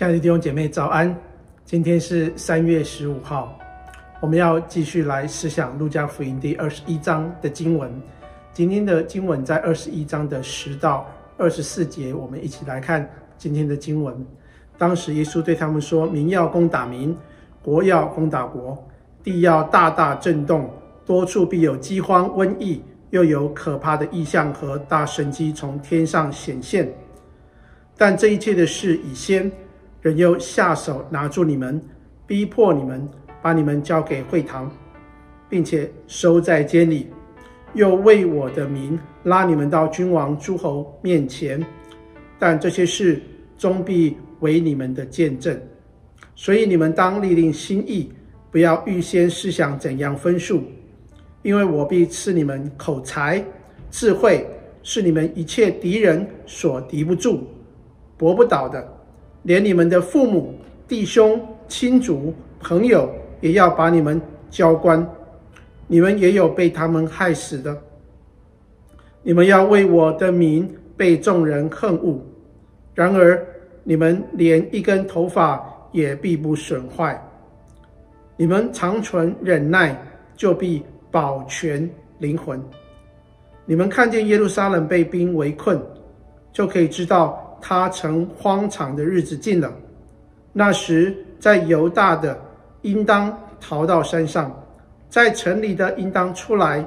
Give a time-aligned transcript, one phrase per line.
[0.00, 1.14] 亲爱的弟兄姐妹，早安！
[1.66, 3.58] 今天是三月十五号，
[4.22, 7.92] 我们要继续来思想路加福音第二十一章的经文。
[8.50, 11.06] 今天的经文在二十一章的十到
[11.36, 13.06] 二十四节，我们一起来看
[13.36, 14.26] 今天的经文。
[14.78, 17.14] 当时耶稣对他们说：“民要攻打民，
[17.62, 18.82] 国要攻打国，
[19.22, 20.70] 地要大大震动，
[21.04, 26.90] 多处必有饥荒、瘟疫，又有可怕的异象和大神迹从天上显现。
[27.98, 29.52] 但这一切的事已先，
[30.00, 31.80] 人又下手拿住你们，
[32.26, 33.08] 逼迫你们，
[33.42, 34.70] 把你们交给会堂，
[35.48, 37.08] 并且收在监里。”
[37.74, 41.64] 又为我的名拉你们到君王、诸侯面前，
[42.36, 43.22] 但这些事
[43.56, 45.56] 终必为你们的见证。
[46.34, 48.10] 所以你们当立定心意，
[48.50, 50.64] 不要预先思想怎样分数，
[51.42, 53.40] 因为我必赐你们口才、
[53.88, 54.44] 智慧，
[54.82, 57.46] 是你们一切敌人所敌不住、
[58.16, 58.84] 驳不倒的。
[59.42, 60.54] 连你们的父母、
[60.86, 63.10] 弟兄、亲族、朋友，
[63.40, 65.08] 也要把你们交官。
[65.86, 67.76] 你们也有被他们害死的，
[69.22, 72.20] 你们要为我的名被众人恨恶，
[72.94, 73.44] 然而
[73.82, 77.20] 你们连一根头发也必不损坏。
[78.36, 80.00] 你们常存忍耐，
[80.36, 82.62] 就必保全灵魂。
[83.66, 85.80] 你们看见耶路撒冷被兵围困，
[86.52, 89.72] 就可以知道他成荒场的日子近了。
[90.52, 92.38] 那时，在犹大的
[92.82, 94.54] 应当逃到山上。
[95.08, 96.86] 在城里的应当出来，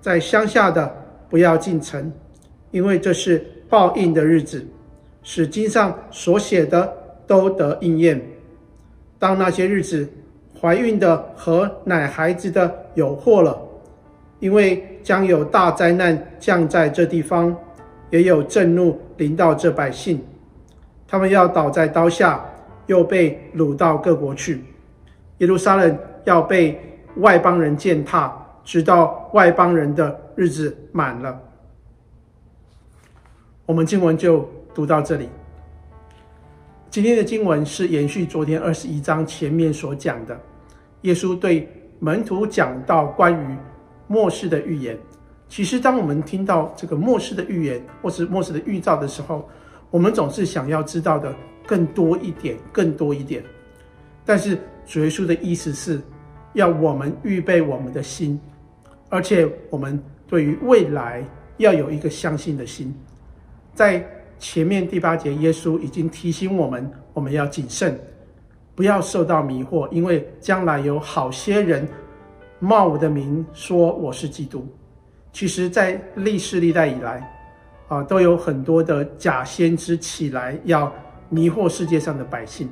[0.00, 0.90] 在乡下的
[1.28, 2.10] 不要进城，
[2.70, 4.66] 因为这是报应的日子，
[5.22, 6.90] 使经上所写的
[7.26, 8.18] 都得应验。
[9.18, 10.08] 当那些日子，
[10.58, 13.60] 怀孕的和奶孩子的有祸了，
[14.38, 17.54] 因为将有大灾难降在这地方，
[18.10, 20.20] 也有震怒临到这百姓，
[21.06, 22.44] 他们要倒在刀下，
[22.86, 24.64] 又被掳到各国去。
[25.38, 26.78] 耶路撒冷要被
[27.16, 28.34] 外邦人践踏，
[28.64, 31.40] 直到外邦人的日子满了。
[33.64, 35.28] 我们经文就读到这里。
[36.90, 40.38] 今天的经文是延续昨天二十一章前面所讲的，
[41.02, 41.68] 耶稣对
[42.00, 43.56] 门徒讲到关于
[44.08, 44.98] 末世的预言。
[45.50, 49.46] 其实，当我们听到这个末世的预言或是末世的预兆的时候，
[49.90, 51.34] 我们总是想要知道的
[51.66, 53.42] 更多一点，更多一点。
[54.24, 54.56] 但是
[54.86, 56.00] 主耶稣的意思是，
[56.52, 58.40] 要我们预备我们的心，
[59.08, 61.24] 而且我们对于未来
[61.56, 62.94] 要有一个相信的心。
[63.74, 67.98] 在前面第八节，耶稣已经提醒我们，我们要谨慎，
[68.76, 71.88] 不要受到迷惑，因为将来有好些人
[72.60, 74.64] 冒我的名说我是基督。
[75.32, 77.22] 其实，在历世历代以来，
[77.88, 80.92] 啊，都有很多的假先知起来要
[81.28, 82.68] 迷惑世界上的百姓。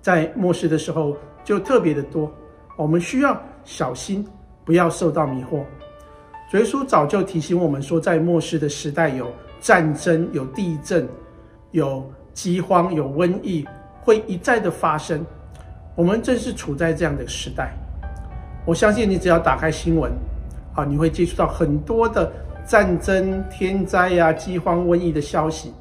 [0.00, 2.32] 在末世的时候，就特别的多。
[2.76, 4.26] 我们需要小心，
[4.64, 5.62] 不要受到迷惑。
[6.50, 11.08] 主耶稣早就提醒我们说，在末世的时代，有战争、有地震、
[11.72, 13.66] 有饥荒、有瘟疫，
[14.02, 15.24] 会一再的发生。
[15.96, 17.72] 我们正是处在这样的时代。
[18.66, 20.12] 我相信你只要打开新闻，
[20.74, 22.32] 啊，你会接触到很多的
[22.66, 25.72] 战争、天灾呀、饥荒、瘟疫的消息，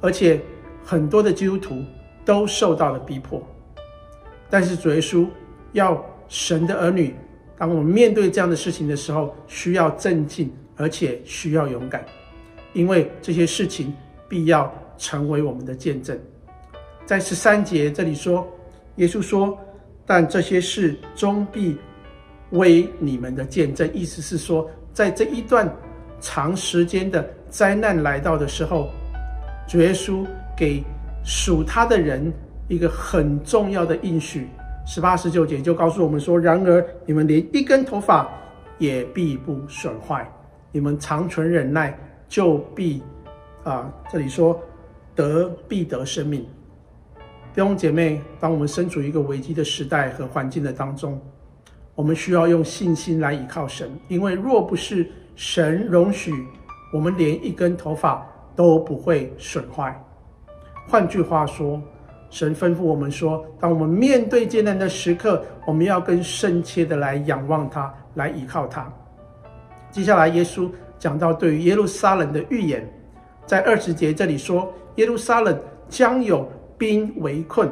[0.00, 0.40] 而且
[0.84, 1.82] 很多的基督徒
[2.24, 3.42] 都受到了逼迫。
[4.48, 5.26] 但是主耶稣。
[5.74, 7.16] 要神的儿女，
[7.58, 12.06] 当我们面对这样的事情的时候，需要镇静，而且需要勇敢，
[12.74, 13.92] 因为这些事情
[14.28, 16.16] 必要成为我们的见证。
[17.04, 18.46] 在十三节这里说，
[18.94, 19.58] 耶稣说
[20.06, 21.76] ：“但这些事终必
[22.50, 25.70] 为你们的见证。”意思是说，在这一段
[26.20, 28.90] 长时间的灾难来到的时候，
[29.68, 30.24] 主耶稣
[30.56, 30.82] 给
[31.24, 32.32] 属他的人
[32.68, 34.48] 一个很重要的应许。
[34.86, 38.28] 十八、十九节就告诉我们说：“然而你们连一根头发
[38.78, 40.30] 也必不损坏，
[40.72, 41.98] 你们长存忍耐，
[42.28, 43.02] 就必
[43.62, 44.62] 啊，这里说
[45.14, 46.44] 得必得生命。”
[47.54, 51.18] 弟兄姐妹，当我们身处一个危机的时代和环境的当中，
[51.94, 56.32] 我们需要用信心来依靠神，因为若不是神容许，
[56.92, 58.26] 我们连一根头发
[58.56, 59.98] 都不会损坏。
[60.86, 61.80] 换句话说，
[62.30, 68.92] 神吩咐我们说：“当我们面对艰难的时刻，我们要更深切的来仰望他，来依靠他。”
[69.90, 70.68] 接下来，耶稣
[70.98, 72.92] 讲到对于耶路撒冷的预言，
[73.46, 75.56] 在二十节这里说：“耶路撒冷
[75.88, 77.70] 将有兵围困。”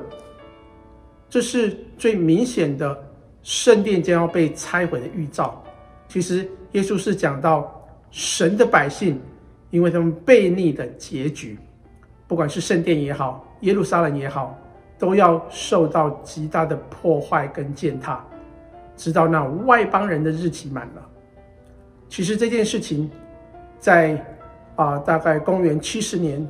[1.29, 2.97] 这是最明显的
[3.43, 5.63] 圣殿将要被拆毁的预兆。
[6.09, 7.73] 其实，耶稣是讲到
[8.11, 9.21] 神的百姓，
[9.71, 11.59] 因为他们悖逆的结局，
[12.29, 13.47] 不管是圣殿也好。
[13.61, 14.59] 耶路撒冷也好，
[14.99, 18.25] 都要受到极大的破坏跟践踏，
[18.97, 21.09] 直到那外邦人的日期满了。
[22.09, 23.11] 其实这件事情
[23.79, 24.21] 在
[24.75, 26.45] 啊、大概公元七十年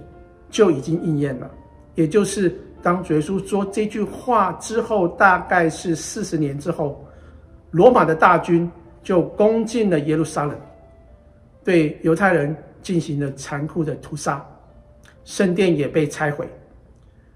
[0.49, 1.50] 就已经应验了，
[1.94, 7.05] 也就是当主耶稣说这句话之后，大概是四十年之后，
[7.70, 8.69] 罗马的大军
[9.02, 10.58] 就攻进了耶路撒冷，
[11.64, 14.44] 对犹太人进行了残酷的屠杀，
[15.25, 16.49] 圣殿也被拆毁，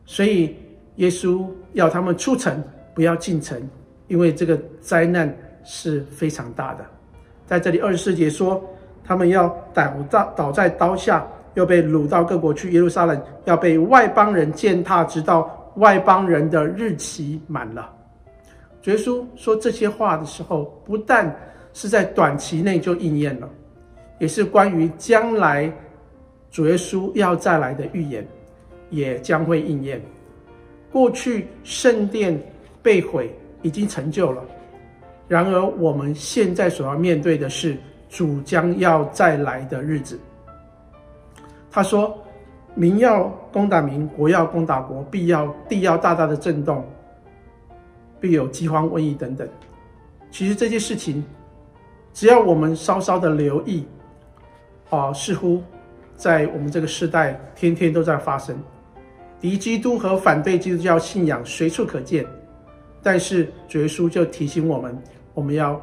[0.05, 0.57] 所以
[0.97, 2.63] 耶稣要他们出城，
[2.95, 3.61] 不要进城，
[4.09, 5.33] 因为这个灾难
[5.65, 6.85] 是非常大的。
[7.47, 8.63] 在这里二十四节说，
[9.05, 11.25] 他们要倒倒倒在刀下，
[11.57, 12.71] 又被掳到各国去。
[12.73, 17.93] 耶路撒冷要被外邦人践踏，直到外邦人的日期满了。
[18.81, 21.35] 主耶稣说这些话的时候，不但
[21.73, 23.51] 是在短期内就应验了，
[24.21, 25.71] 也是关于将来
[26.51, 28.27] 主耶稣要再来的预言，
[28.91, 30.01] 也将会应验。
[30.93, 32.41] 过去圣殿
[32.83, 34.43] 被毁已经成就了。
[35.27, 37.77] 然而，我们现在所要面对的是
[38.09, 40.19] 主将要再来的日子。
[41.77, 42.17] 他说
[42.75, 46.83] ：“民要攻打民，国要攻打国，必要地要大大的震动，
[48.19, 49.47] 必有饥荒、瘟疫等等。”
[50.33, 51.23] 其实这些事情，
[52.15, 53.87] 只要我们稍稍的留意，
[54.89, 55.63] 啊，似乎
[56.17, 58.57] 在我们这个时代天天都在发生。
[59.39, 62.25] 敌基督和反对基督教信仰随处可见，
[63.03, 64.99] 但是主耶稣就提醒我们。
[65.35, 65.79] 我们要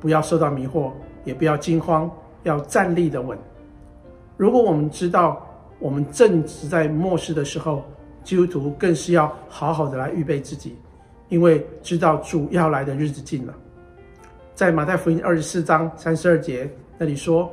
[0.00, 0.92] 不要受到迷惑，
[1.24, 2.10] 也不要惊慌，
[2.44, 3.38] 要站立的稳。
[4.36, 5.46] 如果我们知道
[5.78, 7.84] 我们正值在末世的时候，
[8.22, 10.76] 基督徒更是要好好的来预备自己，
[11.28, 13.54] 因为知道主要来的日子近了。
[14.54, 17.50] 在马太福音二十四章三十二节那里说：“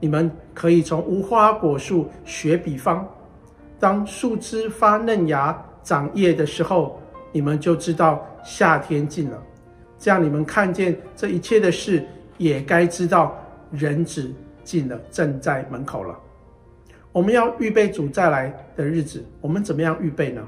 [0.00, 3.06] 你们可以从无花果树学比方，
[3.78, 6.98] 当树枝发嫩芽、长叶的时候，
[7.32, 9.42] 你们就知道夏天近了。”
[9.98, 12.04] 这样你们看见这一切的事，
[12.38, 13.36] 也该知道
[13.70, 14.32] 人子
[14.68, 16.14] 近了，正在门口了。
[17.10, 20.46] 我们要预备主再来的日子，我们怎么样预备呢？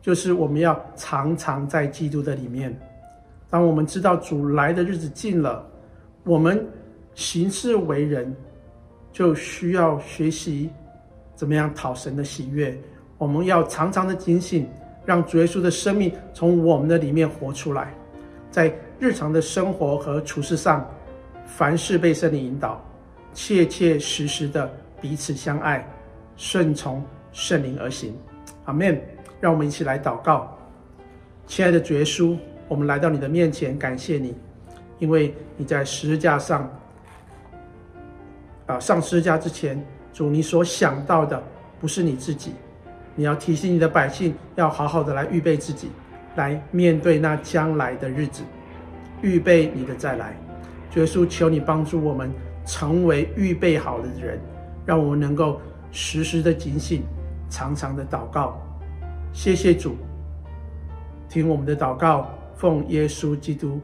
[0.00, 2.72] 就是我们要常常在基督的里面。
[3.50, 5.68] 当我们知道主来的日子近了，
[6.22, 6.64] 我们
[7.16, 8.32] 行事为人
[9.10, 10.70] 就需要学习
[11.34, 12.80] 怎么样讨神的喜悦。
[13.18, 14.68] 我们要常常的警醒，
[15.04, 17.92] 让主耶稣的生命从我们的里面活出来。
[18.52, 20.88] 在日常的生活和处事上，
[21.44, 22.80] 凡事被圣灵引导，
[23.32, 24.70] 切切实实的
[25.00, 25.86] 彼此相爱，
[26.36, 28.16] 顺从圣灵而行。
[28.64, 29.00] 阿门。
[29.40, 30.56] 让我们一起来祷告，
[31.48, 32.38] 亲爱的主耶稣，
[32.68, 34.36] 我们来到你的面前，感谢你，
[35.00, 36.70] 因为你在十字架上，
[38.66, 41.42] 啊，上十字架之前，主你所想到的
[41.80, 42.52] 不是你自己，
[43.16, 45.90] 你要提醒你的百姓，要好好的来预备自己。
[46.36, 48.44] 来面对那将来的日子，
[49.22, 50.36] 预备你的再来。
[50.88, 52.30] 主耶稣，求你帮助我们
[52.64, 54.40] 成为预备好的人，
[54.86, 55.60] 让我们能够
[55.90, 57.02] 时时的警醒，
[57.48, 58.60] 常常的祷告。
[59.32, 59.96] 谢谢主，
[61.28, 63.80] 听我们的祷告，奉耶稣基督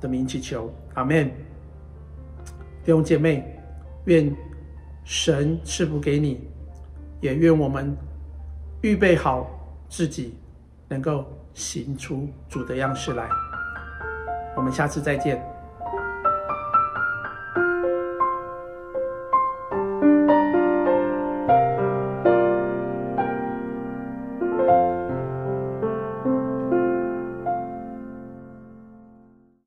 [0.00, 1.30] 的名祈求，阿门。
[2.84, 3.58] 弟兄姐妹，
[4.04, 4.34] 愿
[5.04, 6.40] 神赐福给你，
[7.20, 7.96] 也愿我们
[8.82, 9.48] 预备好
[9.88, 10.34] 自己，
[10.88, 11.24] 能够。
[11.54, 13.28] 行出主的样式来，
[14.56, 15.44] 我们下次再见。